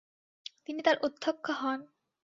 তিনি 0.65 0.79
তার 0.83 0.97
অধ্যক্ষা 1.03 1.53
হন। 1.53 1.79